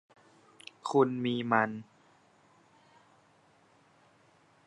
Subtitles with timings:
[0.89, 1.71] คุณมีมัน